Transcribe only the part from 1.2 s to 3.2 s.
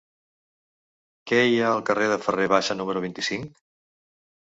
Què hi ha al carrer de Ferrer Bassa número